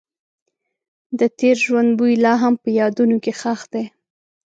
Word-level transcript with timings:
د 1.19 1.21
تېر 1.39 1.55
ژوند 1.65 1.89
بوی 1.97 2.13
لا 2.23 2.33
هم 2.43 2.53
په 2.63 2.69
یادونو 2.79 3.17
کې 3.23 3.33
ښخ 3.39 3.61
دی. 3.73 3.85